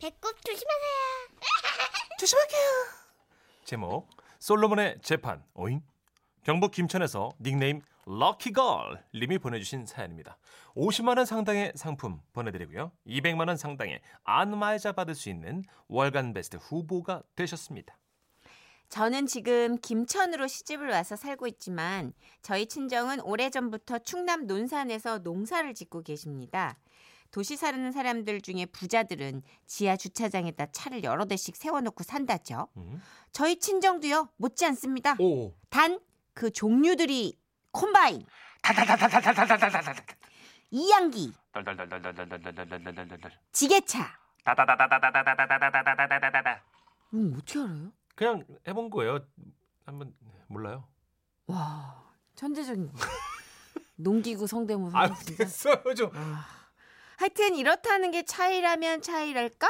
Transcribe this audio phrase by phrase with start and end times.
[0.00, 1.28] 배꼽 조심하세요.
[2.18, 2.60] 조심할게요.
[3.64, 4.08] 제목
[4.38, 5.82] 솔로몬의 재판 오잉
[6.42, 10.38] 경북 김천에서 닉네임 럭키걸 님이 보내주신 사연입니다.
[10.74, 12.92] 50만 원 상당의 상품 보내드리고요.
[13.06, 17.98] 200만 원 상당의 안마의자 받을 수 있는 월간 베스트 후보가 되셨습니다.
[18.88, 22.12] 저는 지금 김천으로 시집을 와서 살고 있지만
[22.42, 26.76] 저희 친정은 오래전부터 충남 논산에서 농사를 짓고 계십니다.
[27.30, 32.68] 도시 사는 사람들 중에 부자들은 지하 주차장에다 차를 여러 대씩 세워놓고 산다죠.
[32.76, 33.00] 음.
[33.32, 35.14] 저희 친정도요 못지 않습니다.
[35.20, 35.54] 오.
[35.70, 37.38] 단그 종류들이
[37.70, 38.26] 콤바인.
[40.72, 43.32] 이양기, 달달달달달달달달달달달달.
[43.52, 44.18] 지게차.
[44.44, 46.62] 다다다다다다다다다다다다다다.
[47.14, 47.92] 음, 어떻게 알아요?
[48.16, 49.24] 그냥 해본 거예요.
[49.84, 50.12] 한번
[50.48, 50.88] 몰라요.
[51.46, 52.98] 와 천재적인 거.
[53.96, 55.44] 농기구 성대모사 아 진짜.
[55.44, 56.10] 됐어요 좀.
[56.14, 56.59] 아.
[57.20, 59.68] 하여튼 이렇다는 게 차이라면 차이랄까?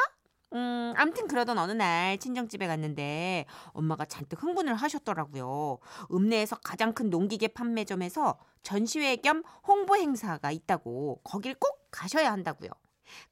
[0.53, 5.79] 음, 암튼 그러던 어느 날 친정집에 갔는데 엄마가 잔뜩 흥분을 하셨더라고요.
[6.13, 12.71] 읍내에서 가장 큰 농기계 판매점에서 전시회 겸 홍보 행사가 있다고 거길 꼭 가셔야 한다고요.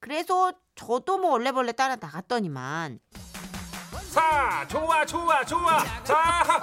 [0.01, 2.99] 그래서 저도 뭐 얼레벌레 따라 나갔더니만
[4.13, 5.79] 자, 좋아, 좋아, 좋아.
[6.03, 6.61] 자,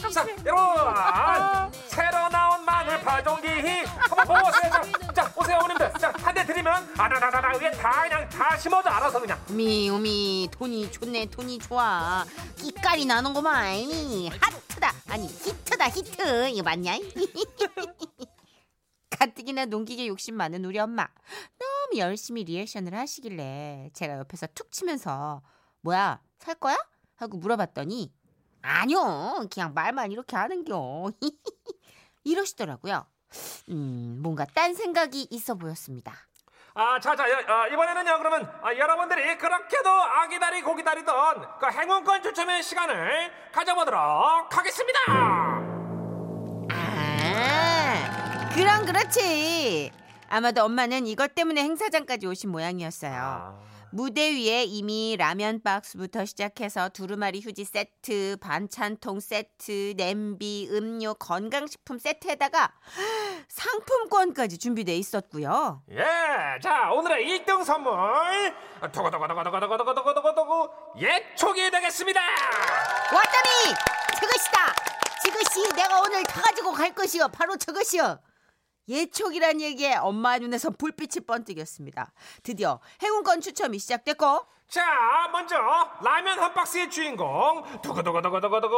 [0.00, 1.72] 자, 자, 여러분.
[1.86, 4.72] 새로 나온 마늘 파종기 한번 보세요.
[5.14, 5.92] 자, 자, 오세요, 어머님들.
[5.98, 9.38] 자, 한대 드리면 아다다다다 위에 다 그냥 다 심어져 알아서 그냥.
[9.50, 12.24] 우미 우미 돈이 좋네 돈이 좋아.
[12.56, 13.76] 끼깔이 나는구만.
[14.40, 14.92] 하트다.
[15.08, 16.48] 아니 히트다 히트.
[16.50, 16.94] 이거 맞냐?
[19.10, 21.06] 가뜩이나 농기계 욕심 많은 우리 엄마.
[21.58, 25.42] 너무 열심히 리액션을 하시길래 제가 옆에서 툭 치면서
[25.82, 26.76] 뭐야 살 거야?
[27.16, 28.10] 하고 물어봤더니
[28.62, 29.46] 아니요.
[29.52, 31.10] 그냥 말만 이렇게 하는겨.
[32.24, 33.06] 이러시더라고요
[33.68, 36.12] 음 뭔가 딴 생각이 있어 보였습니다
[36.78, 42.62] 아, 자, 자, 여, 어, 이번에는요, 그러면 아, 여러분들이 그렇게도 아기다리 고기다리던 그 행운권 추첨의
[42.62, 43.98] 시간을 가져보도록
[44.54, 44.98] 하겠습니다.
[45.08, 45.76] 아,
[48.54, 49.90] 그럼 그렇지.
[50.28, 53.14] 아마도 엄마는 이것 때문에 행사장까지 오신 모양이었어요.
[53.14, 53.58] 아.
[53.92, 62.72] 무대 위에 이미 라면 박스부터 시작해서 두루마리 휴지 세트, 반찬통 세트, 냄비, 음료, 건강식품 세트에다가
[63.48, 65.82] 상품권까지 준비돼 있었고요.
[65.92, 66.04] 예,
[66.62, 67.94] 자, 오늘의 1등 선물
[68.92, 72.20] 도고도고도고도고도고도고도고 예촉이 되겠습니다.
[73.12, 73.74] 왔더니
[74.20, 74.74] 저것이다.
[75.24, 77.28] 저것이 내가 오늘 다 가지고 갈 것이요.
[77.28, 78.18] 바로 저것이요.
[78.88, 82.12] 예촉이란 얘기에 엄마 눈에서 불빛이 번뜩였습니다.
[82.42, 85.56] 드디어 행운권 추첨이 시작됐고 자, 먼저
[86.02, 88.76] 라면 한 박스의 주인공 두고두고두고두고두고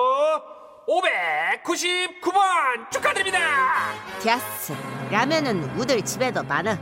[0.88, 3.92] 599번 축하드립니다.
[4.20, 4.74] 디아스
[5.10, 6.78] 라면은 우들 집에도 많아.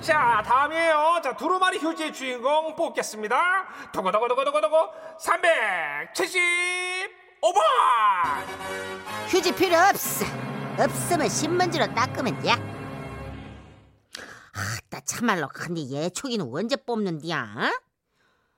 [0.00, 1.20] 자, 다음이에요.
[1.24, 3.66] 자, 두루마리 휴지의 주인공 뽑겠습니다.
[3.92, 4.76] 두고두고두고두고두고
[5.20, 7.60] 375번.
[9.28, 10.24] 휴지 필요 없어.
[10.78, 12.52] 없으면 신문지로 닦으면 돼.
[14.52, 17.72] 아따 참말로 근데 예촉이는 언제 뽑는디야?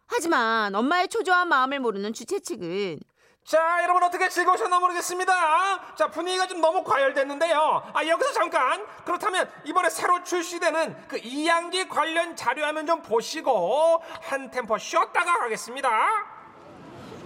[0.06, 3.00] 하지만 엄마의 초조한 마음을 모르는 주최 측은
[3.44, 5.94] 자, 여러분 어떻게 즐거우셨나 모르겠습니다.
[5.96, 7.90] 자, 분위기가 좀 너무 과열됐는데요.
[7.94, 8.86] 아, 여기서 잠깐.
[9.04, 16.39] 그렇다면 이번에 새로 출시되는 그 이양기 관련 자료화면 좀 보시고 한 템포 쉬었다가 가겠습니다.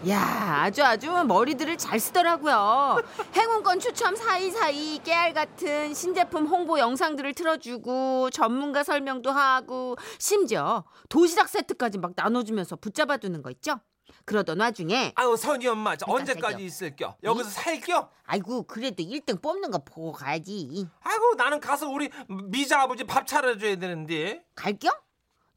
[0.08, 2.98] 야 아주 아주 머리들을 잘 쓰더라고요.
[3.34, 11.98] 행운권 추첨 사이사이 깨알 같은 신제품 홍보 영상들을 틀어주고 전문가 설명도 하고 심지어 도시락 세트까지
[11.98, 13.80] 막 나눠주면서 붙잡아두는 거 있죠?
[14.26, 16.06] 그러던 와중에 아유 선이 엄마 저.
[16.08, 17.16] 언제까지 있을 겨?
[17.22, 18.10] 여기서 살 겨?
[18.24, 20.86] 아이고 그래도 1등 뽑는 거 보고 가야지.
[21.00, 24.44] 아이고 나는 가서 우리 미자 아버지 밥 차려줘야 되는데.
[24.54, 24.90] 갈 겨?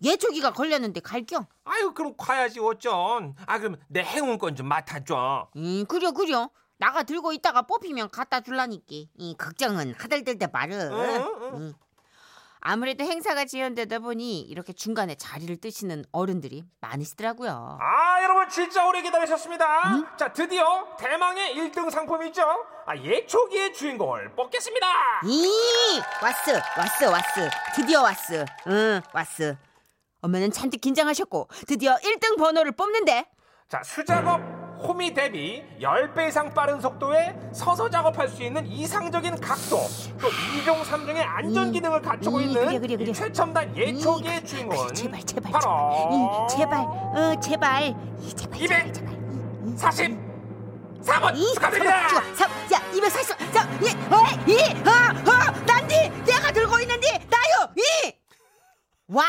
[0.03, 1.45] 예초기가 걸렸는데 갈겨?
[1.65, 3.35] 아유 그럼 가야지 어쩐.
[3.45, 5.49] 아 그럼 내 행운권 좀 맡아줘.
[5.55, 6.49] 음 그려 그려.
[6.79, 8.83] 나가 들고 있다가 뽑히면 갖다 줄라니까.
[8.89, 10.91] 이 걱정은 하들들대 말은.
[10.91, 11.53] 응, 응.
[11.55, 11.73] 음.
[12.59, 17.77] 아무래도 행사가 지연되다 보니 이렇게 중간에 자리를 뜨시는 어른들이 많으시더라고요.
[17.79, 20.17] 아, 여러분 진짜 오래 기다리셨습니다.
[20.17, 22.43] 자, 드디어 대망의 1등 상품 있죠?
[22.85, 24.87] 아, 예초기의 주인공을 뽑겠습니다.
[25.25, 29.55] 이 왔어 왔어 왔어 드디어 왔어 응 왔어
[30.21, 33.25] 엄마는 잔뜩 긴장하셨고 드디어 1등 번호를 뽑는데
[33.69, 34.41] 자, 수작업
[34.79, 39.77] 호미 대비 10배 이상 빠른 속도에 서서 작업할 수 있는 이상적인 각도,
[40.21, 43.09] 또 2종 3종의 안전 음, 기능을 갖추고 음, 있는 그래, 그래, 그래.
[43.09, 45.67] 이 최첨단 예초기의 이, 주인공은 그래, 제발 제발 바로
[45.97, 48.93] 제발 이, 제발 어 제발 이, 제발 200.
[48.93, 49.17] 제발, 제발.
[51.07, 52.07] 44번 이 축하드립니다.
[52.07, 52.47] 좋아, 좋아.
[52.73, 53.37] 야 240.
[53.51, 54.23] 자, 이, 어,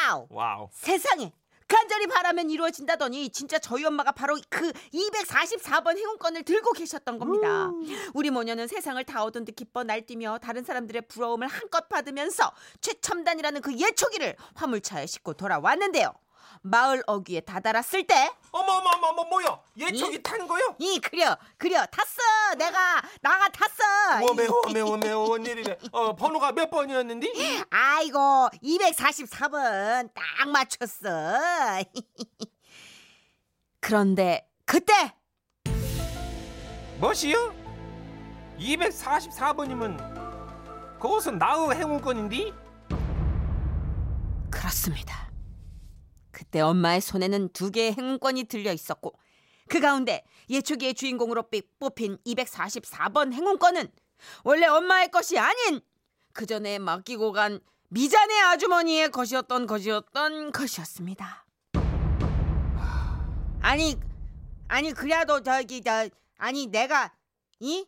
[0.09, 0.27] 와우.
[0.31, 0.69] 와우.
[0.73, 1.33] 세상에
[1.67, 7.71] 간절히 바라면 이루어진다더니 진짜 저희 엄마가 바로 그 244번 행운권을 들고 계셨던 겁니다.
[8.15, 12.51] 우리 모녀는 세상을 다 얻은 듯 기뻐 날뛰며 다른 사람들의 부러움을 한껏 받으면서
[12.81, 16.15] 최첨단이라는 그 예초기를 화물차에 싣고 돌아왔는데요.
[16.63, 19.61] 마을 어귀에 다다랐을 때 어머 어머 어머 어머 뭐야?
[19.77, 20.23] 예초기 이?
[20.23, 20.75] 탄 거요?
[20.79, 25.79] 이 그려 그려 탔어 내가 나가 탔어 어메 어메 어메 웬일이래?
[25.93, 27.29] 어 번호가 몇 번이었는데?
[27.71, 28.19] 아이고
[28.63, 31.83] 244번 딱 맞췄어
[33.81, 34.93] 그런데 그때
[36.99, 37.55] 뭐시요?
[38.59, 42.53] 244번이면 그것은 나의 행운권인데?
[44.51, 45.28] 그렇습니다
[46.39, 49.13] 그때 엄마의 손에는 두 개의 행운권이 들려 있었고
[49.69, 53.91] 그 가운데 예초기의 주인공으로 삐- 뽑힌 244번 행운권은
[54.45, 55.81] 원래 엄마의 것이 아닌
[56.33, 57.59] 그 전에 맡기고 간
[57.89, 61.45] 미자네 아주머니의 것이었던 것이었던 것이었습니다.
[63.63, 63.97] 아니
[64.69, 67.13] 아니 그래도 저기 저 아니 내가
[67.59, 67.85] 이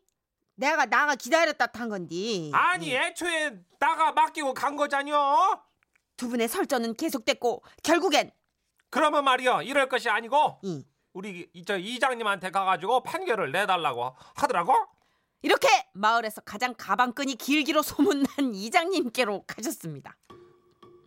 [0.57, 2.51] 내가 나가 기다렸다 탄 건디.
[2.53, 5.63] 아니 애초에 나가 맡기고 간 거잖여.
[6.17, 8.33] 두 분의 설전은 계속됐고 결국엔
[8.91, 14.75] 그러면 말이야 이럴 것이 아니고 이 우리 이- 저 이장님한테 가가지고 판결을 내달라고 하더라고.
[15.43, 20.17] 이렇게 마을에서 가장 가방끈이 길기로 소문난 이장님께로 가셨습니다.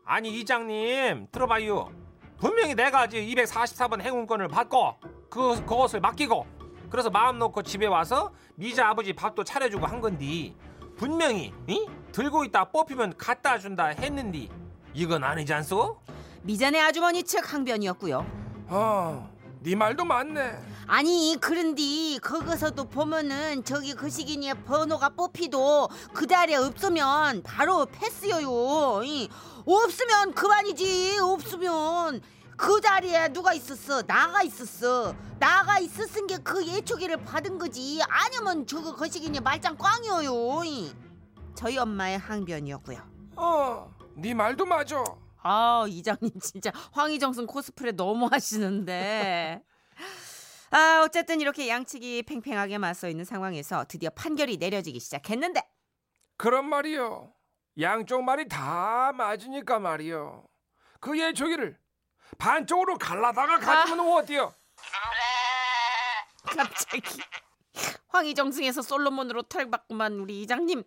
[0.06, 1.92] 아니 이장님 들어봐요.
[2.38, 4.96] 분명히 내가 이제 244번 행운권을 받고
[5.30, 6.46] 그 그것을 맡기고
[6.90, 10.56] 그래서 마음 놓고 집에 와서 미자 아버지 밥도 차려주고 한 건디
[10.98, 11.88] 분명히 이?
[12.12, 14.50] 들고 있다 뽑히면 갖다 준다 했는디
[14.94, 16.00] 이건 아니지 않소?
[16.44, 18.26] 미자네 아주머니 측 항변이었고요.
[18.68, 19.30] 어,
[19.62, 20.60] 네 말도 맞네.
[20.88, 29.04] 아니 그런디 거기서도 보면은 저기 그 시기니에 번호가 뽑히도 그 달에 없으면 바로 패스여요.
[29.06, 29.30] 이,
[29.66, 31.20] 없으면 그만이지.
[31.22, 32.22] 없으면
[32.58, 34.02] 그 자리에 누가 있었어?
[34.04, 35.16] 나가 있었어.
[35.40, 38.02] 나가 있었은 게 그 예초기를 받은 거지.
[38.10, 40.64] 아니면 저거 그 시기니 말짱 꽝이어요.
[40.66, 40.94] 이.
[41.56, 43.00] 저희 엄마의 항변이었고요.
[43.38, 45.02] 어, 네 말도 맞아.
[45.44, 49.62] 아 이장님 진짜 황희정승 코스프레 너무 하시는데
[50.72, 55.62] 아 어쨌든 이렇게 양측이 팽팽하게 맞서 있는 상황에서 드디어 판결이 내려지기 시작했는데
[56.38, 57.32] 그런 말이요.
[57.80, 60.48] 양쪽 말이 다 맞으니까 말이요.
[61.00, 61.78] 그 예초기를
[62.38, 64.54] 반쪽으로 갈라다가 가지면 어때요?
[66.44, 67.02] 갑자기
[68.08, 70.84] 황희정승에서 솔로몬으로 탈바꿈한 우리 이장님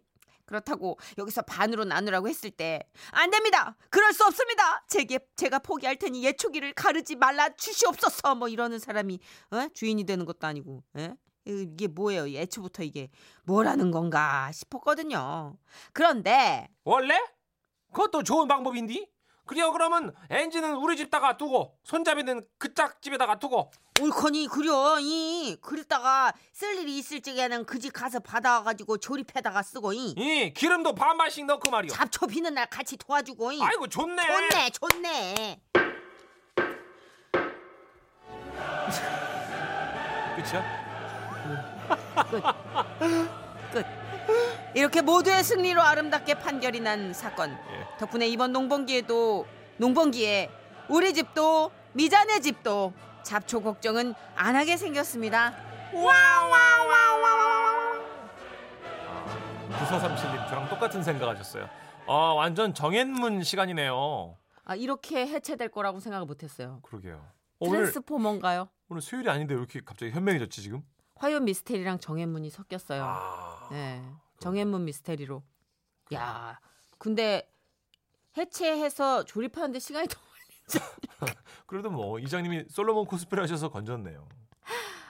[0.46, 2.81] 그렇다고 여기서 반으로 나누라고 했을 때
[3.12, 3.76] 안 됩니다.
[3.90, 4.84] 그럴 수 없습니다.
[4.88, 9.19] 제게 제가 포기할 테니 예초기를 가르지 말라 주시옵소서 뭐 이러는 사람이
[9.52, 9.69] 어?
[9.75, 11.14] 주인이 되는 것도 아니고 에?
[11.44, 12.26] 이게 뭐예요?
[12.26, 13.08] 애초부터 이게
[13.44, 15.56] 뭐라는 건가 싶었거든요.
[15.93, 17.19] 그런데 원래?
[17.92, 19.08] 그것도 좋은 방법인디?
[19.46, 23.70] 그래요 그러면 엔진은 우리 집다가 두고 손잡이는 그짝 집에다가 두고.
[24.00, 25.56] 옳거니 그려 이.
[25.62, 30.14] 그랬다가 쓸 일이 있을 적에는 그 집 가서 받아가지고 조립해다가 쓰고 이.
[30.19, 31.93] 이 기름도 반반씩 넣고 말이요.
[31.93, 33.62] 잡초 비는 날 같이 도와주고 이.
[33.62, 34.22] 아이고 좋네.
[34.26, 35.60] 좋네 좋네.
[40.37, 40.62] 그쵸?
[43.72, 44.05] 끝
[44.75, 47.99] 이렇게 모두의 승리로 아름답게 판결이 난 사건 예.
[47.99, 49.47] 덕분에 이번 농번기에도
[49.78, 50.50] 농번기에
[50.88, 52.92] 우리 집도 미자네 집도
[53.23, 55.54] 잡초 걱정은 안 하게 생겼습니다
[59.78, 61.68] 구사삼칠님 저랑 똑같은 생각하셨어요.
[62.06, 64.37] 아 완전 정앤문 시간이네요.
[64.64, 67.16] 아 이렇게 해체될 거라고 생각을 못했어요 그러게요.
[67.16, 67.21] 어,
[67.61, 68.68] 오늘 트랜스포머인가요?
[68.88, 70.83] 오늘 수요일이 아닌데 왜 이렇게 갑자기 현명해졌지 지금?
[71.16, 74.02] 화요 미스테리랑 정앤문이 섞였어요 아, 네,
[74.38, 75.42] 정앤문 미스테리로.
[76.14, 76.61] 야,
[76.99, 77.50] 근데
[78.37, 80.20] 해체해서 조립하는데 시간이 더.
[81.66, 84.28] 그래도 뭐 이장님이 솔로몬 코스프레 하셔서 건졌네요.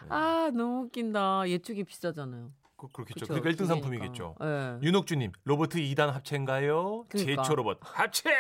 [0.09, 1.49] 아, 너무 웃긴다.
[1.49, 2.53] 예측이 비싸잖아요.
[2.77, 3.27] 그, 그렇겠죠.
[3.27, 3.75] 그러니까 1등 기계니까.
[3.75, 4.35] 상품이겠죠.
[4.43, 4.79] 예.
[4.87, 7.07] 윤옥주님 로봇 2단 합체인가요?
[7.09, 7.43] 그러니까.
[7.43, 8.31] 제초 로봇 합체.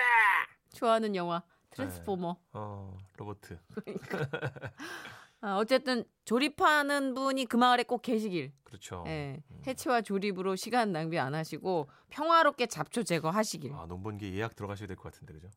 [0.72, 2.36] 좋아하는 영화 트랜스포머.
[2.52, 3.40] 어 로봇.
[5.42, 8.52] 아, 어쨌든 조립하는 분이 그 마을에 꼭 계시길.
[8.64, 9.04] 그렇죠.
[9.06, 9.42] 예.
[9.66, 13.72] 해체와 조립으로 시간 낭비 안 하시고 평화롭게 잡초 제거하시길.
[13.72, 15.48] 아 농번기 예약 들어가셔야 될 것 같은데 그죠?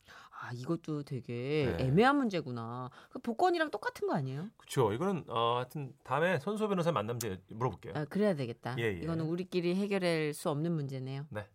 [0.41, 1.85] 아, 이것도 되게 네.
[1.85, 2.89] 애매한 문제구나.
[3.09, 4.49] 그 복권이랑 똑같은 거 아니에요?
[4.57, 4.93] 그렇죠.
[4.93, 7.93] 이거는 어, 하여튼 다음에 손소 변호사 만나면 제가 물어볼게요.
[7.95, 8.75] 아, 그래야 되겠다.
[8.77, 8.91] 예, 예.
[8.99, 11.25] 이거는 우리끼리 해결할 수 없는 문제네요.
[11.29, 11.47] 네.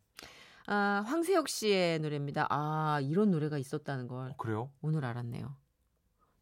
[0.67, 2.47] 아, 황세혁 씨의 노래입니다.
[2.51, 4.71] 아, 이런 노래가 있었다는 걸 어, 그래요?
[4.83, 5.55] 오늘 알았네요.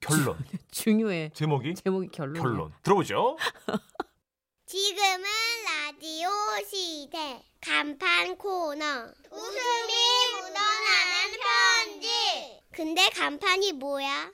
[0.02, 0.36] 결론.
[0.70, 1.30] 중요해.
[1.34, 2.42] 제목이 제목이 결론이야.
[2.42, 2.72] 결론.
[2.82, 3.36] 들어보죠.
[4.66, 5.24] 지금은
[5.64, 6.28] 라디오
[6.66, 8.84] 시대 간판 코너
[9.30, 9.92] 웃음이
[10.32, 14.32] 묻어나는 편지 근데 간판이 뭐야?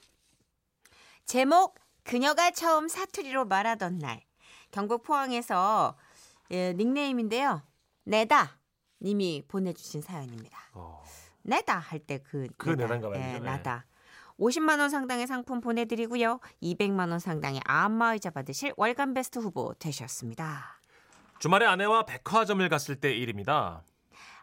[1.27, 4.23] 제목 그녀가 처음 사투리로 말하던 날
[4.71, 5.99] 경북 포항에서
[6.51, 7.63] 예, 닉네임인데요.
[8.05, 8.59] 내다
[9.03, 10.59] 님이 보내주신 사연입니다.
[10.73, 11.05] 어,
[11.43, 13.45] 내다 할 때그그 내다인가 봐요, 예, 그죠?
[13.45, 13.85] 나다.
[14.39, 16.41] 50만 원 상당의 상품 보내드리고요.
[16.63, 20.81] 200만 원 상당의 안마의자 받으실 월간 베스트 후보 되셨습니다.
[21.39, 23.83] 주말에 아내와 백화점을 갔을 때 일입니다.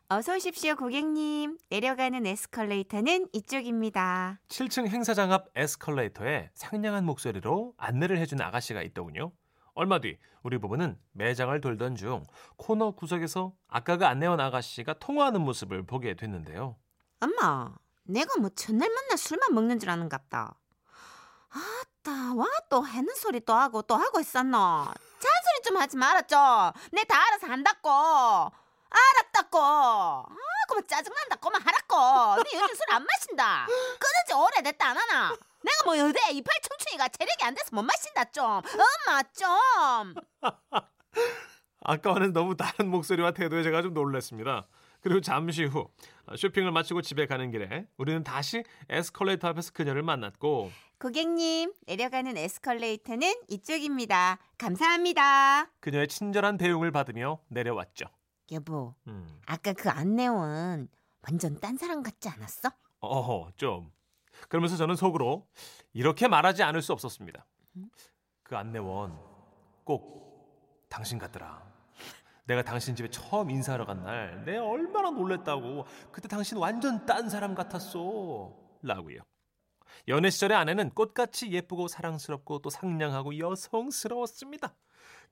[0.07, 1.57] 어서 오십시오 고객님.
[1.69, 4.39] 내려가는 에스컬레이터는 이쪽입니다.
[4.49, 9.31] 7층 행사장 앞 에스컬레이터에 상냥한 목소리로 안내를 해주는 아가씨가 있더군요.
[9.73, 12.23] 얼마 뒤 우리 부부는 매장을 돌던 중
[12.55, 16.75] 코너 구석에서 아까 그 안내원 아가씨가 통화하는 모습을 보게 됐는데요.
[17.19, 17.73] 엄마,
[18.05, 20.53] 내가 뭐 첫날 만나 술만 먹는 줄 아는갑다.
[21.49, 24.57] 아따, 와 또 해는 소리 또 하고 또 하고 있었노.
[25.19, 26.35] 잔소리 좀 하지 말았죠.
[26.91, 27.89] 내 다 알아서 한다고.
[28.89, 29.59] 알았다고.
[29.59, 30.25] 아,
[30.67, 31.35] 그만 짜증난다.
[31.37, 32.43] 그만 하라고.
[32.43, 33.65] 네 요즘 술 안 마신다.
[33.67, 35.29] 끊은 지 오래됐다 안 하나?
[35.63, 38.43] 내가 뭐 여대 이팔 청춘이가 체력이 안 돼서 못 마신다 좀.
[38.45, 40.13] 엄마 좀.
[41.81, 44.65] 아까와는 너무 다른 목소리와 태도에 제가 좀 놀랐습니다.
[45.05, 45.87] 그리고 잠시 후
[46.35, 54.39] 쇼핑을 마치고 집에 가는 길에 우리는 다시 에스컬레이터 앞에서 그녀를 만났고 고객님, 내려가는 에스컬레이터는 이쪽입니다.
[54.57, 55.69] 감사합니다.
[55.79, 58.05] 그녀의 친절한 대응을 받으며 내려왔죠.
[58.51, 60.87] 여보, 음, 아까 그 안내원
[61.21, 62.71] 완전 딴 사람 같지 않았어?
[63.01, 63.91] 어허 좀
[64.49, 65.47] 그러면서 저는 속으로
[65.93, 67.45] 이렇게 말하지 않을 수 없었습니다.
[68.41, 69.15] 그 안내원
[69.83, 71.74] 꼭 당신 같더라.
[72.45, 77.55] 내가 당신 집에 처음 인사하러 간 날 내가 얼마나 놀랬다고 그때 당신 완전 딴 사람
[77.55, 79.21] 같았어 라고요.
[80.07, 84.75] 연애 시절의 아내는 꽃같이 예쁘고 사랑스럽고 또 상냥하고 여성스러웠습니다.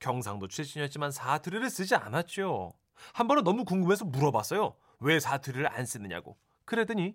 [0.00, 2.72] 경상도 출신이었지만 사투리를 쓰지 않았죠.
[3.12, 4.74] 한 번은 너무 궁금해서 물어봤어요.
[5.00, 6.36] 왜 사투리를 안 쓰느냐고.
[6.64, 7.14] 그랬더니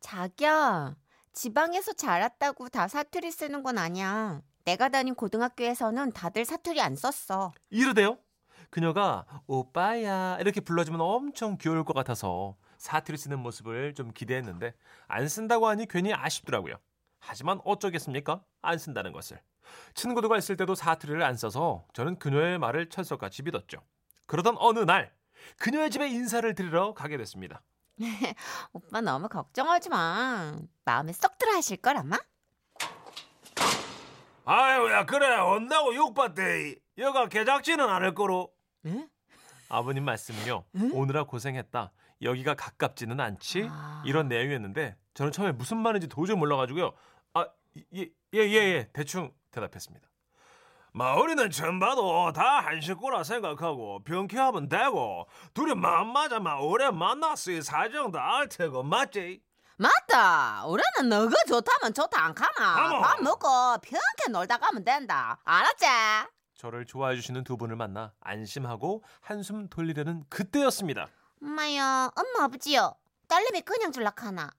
[0.00, 0.94] 자기야,
[1.32, 4.40] 지방에서 자랐다고 다 사투리 쓰는 건 아니야.
[4.64, 7.52] 내가 다닌 고등학교에서는 다들 사투리 안 썼어.
[7.70, 8.18] 이러대요.
[8.74, 14.74] 그녀가 오빠야 이렇게 불러주면 엄청 귀여울 것 같아서 사투리 쓰는 모습을 좀 기대했는데
[15.06, 16.74] 안 쓴다고 하니 괜히 아쉽더라고요.
[17.20, 18.42] 하지만 어쩌겠습니까?
[18.62, 19.40] 안 쓴다는 것을.
[19.94, 23.78] 친구들과 있을 때도 사투리를 안 써서 저는 그녀의 말을 철석같이 믿었죠.
[24.26, 25.14] 그러던 어느 날
[25.60, 27.62] 그녀의 집에 인사를 드리러 가게 됐습니다.
[28.72, 30.56] 오빠 너무 걱정하지 마.
[30.84, 32.18] 마음에 쏙 들어 하실 걸 아마?
[34.46, 36.74] 아유야 그래 온다고 욕받대.
[36.98, 38.53] 여가 개작지는 않을 거로.
[38.86, 39.08] 응?
[39.68, 40.64] 아버님 말씀은요.
[40.92, 41.90] 오느라 고생했다.
[42.22, 43.68] 여기가 가깝지는 않지.
[43.70, 44.02] 아.
[44.06, 46.92] 이런 내용이었는데 저는 처음에 무슨 말인지 도저히 몰라가지고요.
[47.34, 47.46] 아,
[47.96, 48.02] 예,
[48.34, 48.88] 예, 예, 예.
[48.92, 50.08] 대충 대답했습니다.
[50.92, 58.12] 마을이는 처음 봐도 다 한 식구라 생각하고 병쾌하면 되고 둘이 마음 맞아만 오래 만났으니 사정
[58.12, 59.42] 다알 테고 맞지?
[59.76, 60.64] 맞다.
[60.66, 63.00] 우리는 너가 좋다면 좋다 안 가나.
[63.00, 63.48] 밥 먹고
[63.82, 65.40] 편하게 놀다 가면 된다.
[65.44, 65.84] 알았지?
[66.64, 71.08] 저를 좋아해 주시는 두 분을 만나 안심하고 한숨 돌리려는 그때였습니다.
[71.42, 72.94] 엄마야, 엄마 아버지요.
[73.28, 74.50] 딸내미 그냥 줄라 카나.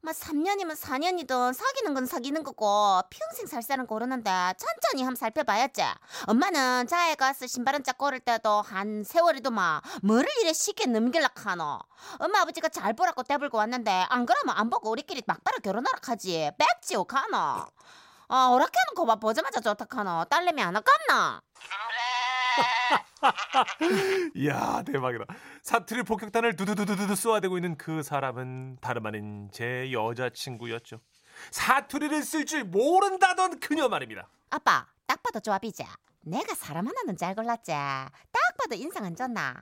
[0.00, 5.82] 막 3년이면 4년이든 사귀는 건 사귀는 거고 평생 살 사람 고르는데 천천히 한번 살펴봐야지.
[6.28, 11.78] 엄마는 자에 가서 신발 한짝 고를 때도 한 세월이도 막 뭐를 이래 쉽게 넘길라 카노.
[12.20, 16.50] 엄마 아버지가 잘 보라고 대불고 왔는데 안 그러면 안 보고 우리끼리 막바로 결혼하라 하지.
[16.56, 17.66] 빽지요 카노.
[18.32, 20.24] 아, 오락해놓고 봐 보자마자 좋다 카노.
[20.30, 21.40] 딸내미 안 아깝나?
[24.36, 25.24] 이야 대박이다.
[25.62, 31.00] 사투리 폭격단을 두두두두두 쏘아대고 있는 그 사람은 다름 아닌 제 여자친구였죠.
[31.50, 34.28] 사투리를 쓸 줄 모른다던 그녀 말입니다.
[34.50, 35.84] 아빠, 딱 봐도 조합이지.
[36.22, 37.72] 내가 사람 하나는 잘 골랐지.
[37.72, 39.54] 딱 봐도 인상 안 좋나.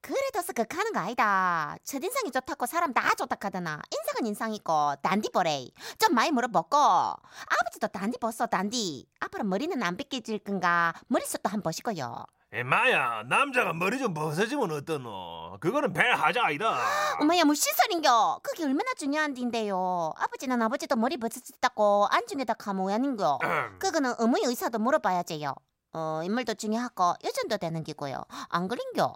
[0.00, 1.76] 그래도서 극하는 거 아니다.
[1.84, 3.80] 첫인상이 좋다고 사람 다 좋다 하더나.
[3.90, 5.66] 인상은 인상이고 단디 보래.
[5.98, 6.76] 좀 많이 물어보고.
[6.76, 9.06] 아버지도 단디 벗어 단디.
[9.20, 10.92] 앞으로 머리는 안 빗겨질 건가.
[11.08, 12.24] 머리숱도 한번 보시고요.
[12.52, 15.58] 에마야 남자가 머리 좀 벗어지면 어떠노?
[15.60, 16.78] 그거는 배하자 아니다.
[17.20, 18.40] 엄마야 무슨 소린겨.
[18.42, 20.12] 그게 얼마나 중요한 딘데요.
[20.16, 23.40] 아버지는 아버지도 머리 벗었다고 안중에다 가면 왜는겨.
[23.78, 25.54] 그거는 어머니 의사도 물어봐야지요.
[25.96, 28.22] 어, 인물도 중요하고 유전도 되는 기고요.
[28.50, 29.14] 안 그린겨?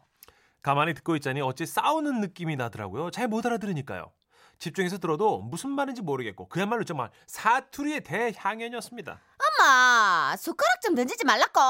[0.62, 3.10] 가만히 듣고 있자니 어찌 싸우는 느낌이 나더라고요.
[3.10, 4.10] 잘 못 알아들으니까요.
[4.58, 9.20] 집중해서 들어도 무슨 말인지 모르겠고 그야말로 정말 사투리의 대향연이었습니다.
[9.58, 11.60] 엄마 숟가락 좀 던지지 말라고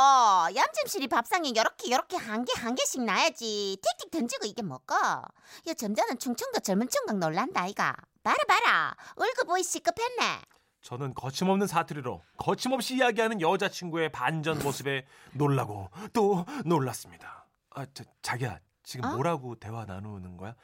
[0.55, 6.19] 얌전실이 밥상에 요렇게 요렇게 한 개 한 개씩 놔야지 틱틱 던지고 이게 뭐고 야 점잖은
[6.19, 10.41] 충청도 젊은 청각 놀란다 아이가 봐라 봐라 얼굴 보이 시급했네
[10.83, 17.47] 저는 거침없는 사투리로 거침없이 이야기하는 여자친구의 반전 모습에 놀라고 또 놀랐습니다.
[17.71, 19.15] 아, 저, 자기야 지금 어?
[19.15, 20.55] 뭐라고 대화 나누는 거야?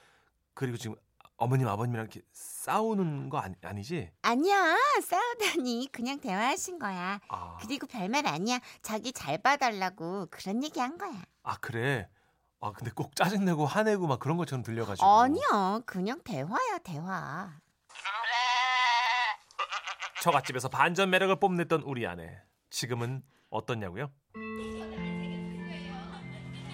[0.55, 0.97] 그리고 지금
[1.37, 4.11] 어머님 아버님이랑 이렇게 싸우는 거 아니, 아니지?
[4.23, 7.21] 아니야 싸우다니 그냥 대화하신 거야.
[7.29, 8.59] 아, 그리고 별말 아니야.
[8.81, 11.13] 자기 잘 봐달라고 그런 얘기 한 거야.
[11.43, 12.09] 아 그래.
[12.61, 15.07] 아 근데 꼭 짜증내고 화내고 막 그런 것처럼 들려가지고.
[15.07, 17.53] 아니야 그냥 대화야 대화.
[20.21, 22.39] 처갓집에서 반전 매력을 뽐냈던 우리 아내.
[22.71, 24.11] 지금은 어떻냐고요?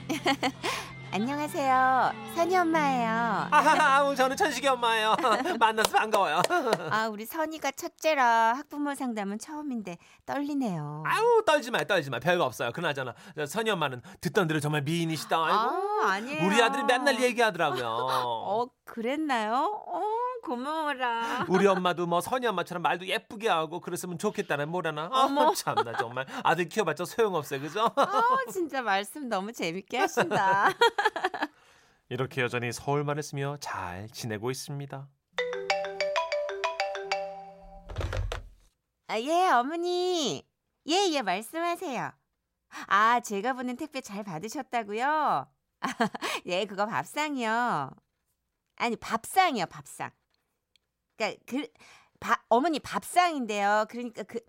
[1.14, 3.48] 안녕하세요 선희 엄마예요.
[3.50, 5.14] 아우 저는 천식이 엄마예요.
[5.60, 6.40] 만나서 반가워요.
[6.90, 11.02] 아 우리 선희가 첫째라 학부모 상담은 처음인데 떨리네요.
[11.06, 12.72] 아우 떨지 마 떨지 마 별거 없어요.
[12.72, 15.36] 그나저나 저 선희 엄마는 듣던 대로 정말 미인이시다.
[15.36, 15.58] 아이고.
[16.02, 16.46] 아, 아니에요.
[16.46, 17.84] 우리 아들이 맨날 얘기하더라고요.
[17.86, 19.82] 어 그랬나요?
[19.86, 20.00] 어
[20.42, 21.46] 고마워라.
[21.48, 25.08] 우리 엄마도 뭐 선희 엄마처럼 말도 예쁘게 하고 그랬으면 좋겠다는 뭐라나.
[25.12, 27.84] 어머 참나 정말 아들 키워봤자 소용없어요, 그죠?
[27.84, 30.68] 어 진짜 말씀 너무 재밌게 하신다.
[32.10, 35.08] 이렇게 여전히 서울만 했으며 잘 지내고 있습니다.
[39.08, 40.46] 아, 예, 어머니.
[40.88, 42.12] 예, 예, 말씀하세요.
[42.86, 45.46] 아, 제가 보낸 택배 잘 받으셨다고요?
[46.46, 47.90] 예, 그거 밥상이요.
[48.76, 50.10] 아니, 밥상이요, 밥상.
[51.16, 51.66] 그러니까 그
[52.20, 53.86] 바, 어머니 밥상인데요.
[53.88, 54.40] 그러니까 그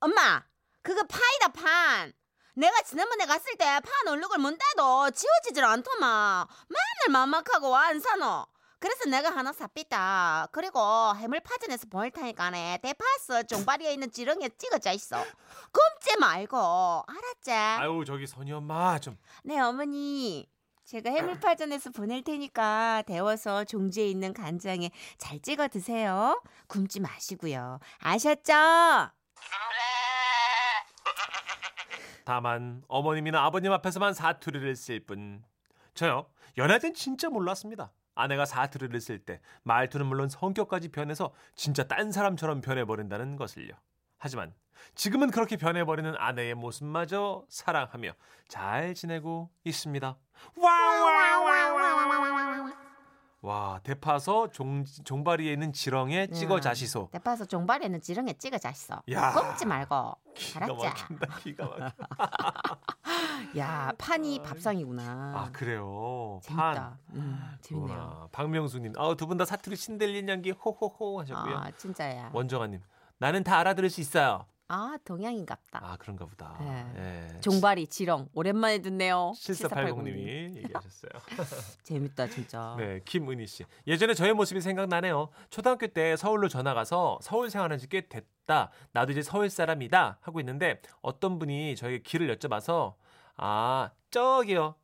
[0.00, 0.42] 엄마,
[0.82, 2.12] 그거 파이다 판.
[2.56, 6.46] 내가 지난번에 갔을 때 판 얼룩을 문따도 지워지질 않더만.
[6.68, 8.46] 맨날 막막하고 안 사노.
[8.78, 10.46] 그래서 내가 하나 삽니다.
[10.52, 10.78] 그리고
[11.16, 15.16] 해물파전에서 보일 테니까네 대파스 종바리에 있는 지렁이에 찍어져 있어.
[15.72, 16.56] 굶지 말고
[17.06, 17.50] 알았지?
[17.50, 20.46] 아유 저기 선희 엄마 좀 네 어머니.
[20.84, 26.42] 제가 해물파전에서 보낼 테니까 데워서 종지에 있는 간장에 잘 찍어 드세요.
[26.68, 27.78] 굶지 마시고요.
[27.98, 28.52] 아셨죠?
[32.26, 35.42] 다만 어머님이나 아버님 앞에서만 사투리를 쓸 뿐.
[35.94, 36.26] 저요
[36.58, 37.92] 연애 땐 진짜 몰랐습니다.
[38.14, 43.72] 아내가 사투리를 쓸 때 말투는 물론 성격까지 변해서 진짜 딴 사람처럼 변해버린다는 것을요.
[44.18, 44.54] 하지만
[44.94, 48.12] 지금은 그렇게 변해버리는 아내의 모습마저 사랑하며
[48.48, 50.16] 잘 지내고 있습니다.
[53.42, 56.60] 와 대파서 종, 종바리에 있는 지렁에 찍어 음.
[56.62, 57.10] 자시소.
[57.12, 59.02] 대파서 종바리에 있는 지렁이에 찍어져 있어.
[59.10, 59.32] 야.
[59.32, 60.14] 굶지 말고.
[60.34, 60.86] 기가 알았지?
[60.86, 61.94] 막힌다 기가 막힌다.
[63.58, 65.02] 야 판이 밥상이구나.
[65.36, 66.40] 아 그래요.
[66.42, 66.96] 재밌다.
[67.12, 67.98] 음, 재밌네요.
[67.98, 71.54] 와, 박명수님, 아, 두 분 다 사투리 신들린 연기 호호호 하셨고요.
[71.56, 72.30] 아 진짜야.
[72.32, 72.80] 원정아님,
[73.18, 74.46] 나는 다 알아들을 수 있어요.
[74.68, 75.80] 아 동양인갑다.
[75.82, 76.56] 아 그런가 보다.
[76.58, 76.92] 네.
[77.34, 77.40] 예.
[77.40, 79.32] 종바리 지렁 오랜만에 듣네요.
[79.36, 81.10] 7480님이 얘기하셨어요.
[81.84, 82.74] 재밌다 진짜.
[82.78, 83.64] 네, 김은희 씨.
[83.86, 85.28] 예전에 저의 모습이 생각나네요.
[85.50, 88.70] 초등학교 때 서울로 전화 가서 서울 생활한 지 꽤 됐다.
[88.92, 92.94] 나도 이제 서울 사람이다 하고 있는데 어떤 분이 저에게 길을 여쭤봐서
[93.36, 94.76] 아 저기요,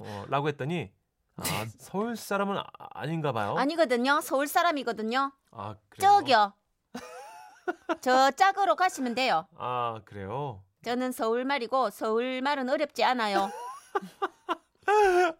[0.00, 0.92] 어, 라고 했더니
[1.36, 1.44] 아
[1.78, 3.54] 서울 사람은 아- 아닌가 봐요.
[3.56, 4.20] 아니거든요.
[4.20, 5.32] 서울 사람이거든요.
[5.50, 6.10] 아 그래요?
[6.18, 6.52] 저기요.
[8.00, 9.46] 저 짝으로 가시면 돼요.
[9.56, 10.62] 아 그래요.
[10.82, 13.50] 저는 서울말이고 서울말은 어렵지 않아요.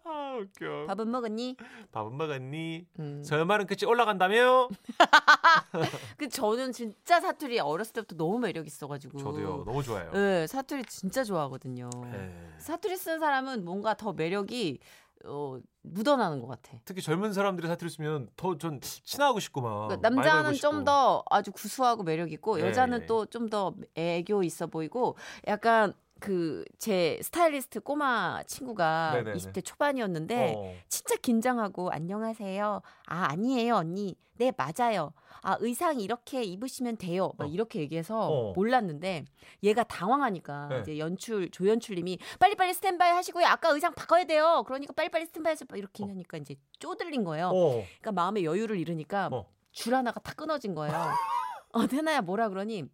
[0.05, 0.85] 아 웃겨.
[0.87, 1.57] 밥은 먹었니?
[1.91, 2.87] 밥은 먹었니?
[2.99, 3.23] 음.
[3.23, 4.69] 설말은 끝이 올라간다며?
[6.17, 9.17] 그 저는 진짜 사투리 어렸을 때부터 너무 매력 있어가지고.
[9.17, 9.63] 저도요.
[9.65, 10.11] 너무 좋아요.
[10.11, 11.89] 네, 사투리 진짜 좋아하거든요.
[12.11, 12.53] 네.
[12.59, 14.79] 사투리 쓰는 사람은 뭔가 더 매력이
[15.25, 16.77] 어, 묻어나는 것 같아.
[16.85, 19.87] 특히 젊은 사람들이 사투리 쓰면 더 전 친하고 싶고 막.
[19.87, 20.53] 그러니까 말 남자는.
[20.59, 23.05] 좀 더 아주 구수하고 매력 있고 네, 여자는 네.
[23.05, 25.15] 또좀 더 애교 있어 보이고
[25.47, 29.37] 약간 그 제 스타일리스트 꼬마 친구가 네네네.
[29.37, 30.73] 20대 초반이었는데 어.
[30.87, 32.81] 진짜 긴장하고 안녕하세요.
[33.07, 34.15] 아 아니에요 언니.
[34.37, 35.11] 네 맞아요.
[35.41, 37.33] 아 의상 이렇게 입으시면 돼요.
[37.37, 37.47] 막 어.
[37.47, 38.53] 이렇게 얘기해서 어.
[38.53, 39.25] 몰랐는데
[39.63, 40.79] 얘가 당황하니까 네.
[40.79, 43.45] 이제 연출 조연출님이 빨리빨리 스탠바이 하시고요.
[43.45, 44.63] 아까 의상 바꿔야 돼요.
[44.65, 45.67] 그러니까 빨리빨리 스탠바이 하세요.
[45.75, 46.07] 이렇게 어.
[46.07, 47.47] 하니까 이제 쪼들린 거예요.
[47.49, 47.69] 어.
[47.99, 49.45] 그러니까 마음의 여유를 잃으니까 어.
[49.73, 50.93] 줄 하나가 탁 끊어진 거예요.
[51.73, 52.85] 어, 태나야 뭐라 그러니?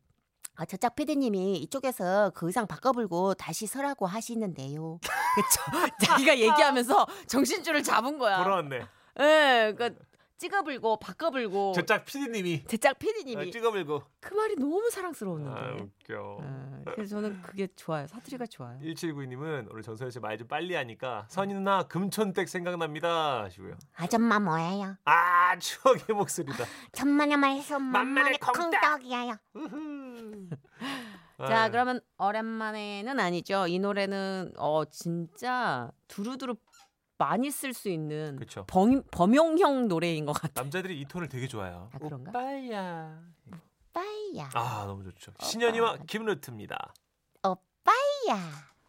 [0.59, 4.99] 아, 저짝 PD님이 이쪽에서 그 의상 바꿔불고 다시 서라고 하시는데요.
[4.99, 5.61] 그쵸?
[6.05, 8.43] 자기가 얘기하면서 정신줄을 잡은 거야.
[8.43, 8.81] 돌아왔네.
[9.21, 9.91] 예, 그러니까
[10.39, 14.01] 찍어불고 바꿔불고 저짝 PD님이 제작 PD님이 찍어밀고.
[14.21, 15.59] 그 말이 너무 사랑스러웠는데.
[15.59, 16.37] 아 웃겨.
[16.41, 18.07] 예, 그래서 저는 그게 좋아요.
[18.07, 18.79] 사투리가 좋아요.
[18.79, 23.75] 1792님은 오늘 정선혜 씨말 좀 빨리 하니까 선희 누나 금촌댁 생각납니다 하시고요.
[23.95, 24.95] 아줌마 뭐예요?
[25.03, 26.63] 아 추억의 목소리다.
[26.93, 28.81] 천만의 말씀 만만의 만만의 콩떡.
[28.81, 29.35] 콩떡이에요.
[31.47, 33.65] 자, 아, 그러면 오랜만에는 아니죠.
[33.67, 36.55] 이 노래는 어 진짜 두루두루
[37.19, 38.63] 많이 쓸 수 있는 그쵸.
[38.65, 40.63] 범, 범용형 노래인 것 같아요.
[40.63, 41.89] 남자들이 이 톤을 되게 좋아해요.
[41.93, 42.31] 아, 그런가?
[42.31, 43.19] 오빠야.
[43.93, 44.49] 빠이야.
[44.53, 45.33] 아 너무 좋죠.
[45.39, 46.93] 신현이와 김루트입니다.
[47.83, 48.68] 빠이야.